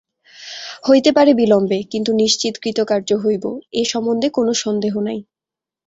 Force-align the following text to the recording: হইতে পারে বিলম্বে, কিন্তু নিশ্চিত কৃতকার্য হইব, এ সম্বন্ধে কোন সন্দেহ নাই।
হইতে 0.85 1.11
পারে 1.11 1.31
বিলম্বে, 1.33 1.79
কিন্তু 1.91 2.11
নিশ্চিত 2.13 2.53
কৃতকার্য 2.63 3.09
হইব, 3.23 3.43
এ 3.73 3.83
সম্বন্ধে 3.85 4.27
কোন 4.29 4.47
সন্দেহ 4.63 4.93
নাই। 4.99 5.19